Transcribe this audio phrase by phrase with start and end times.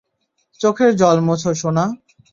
[0.59, 1.85] চোখের জল মোছ, সোনা।